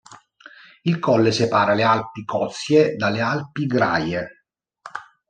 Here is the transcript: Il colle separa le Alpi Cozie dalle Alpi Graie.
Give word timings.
Il 0.85 0.99
colle 0.99 1.31
separa 1.31 1.75
le 1.75 1.83
Alpi 1.83 2.25
Cozie 2.25 2.95
dalle 2.97 3.21
Alpi 3.21 3.67
Graie. 3.67 4.27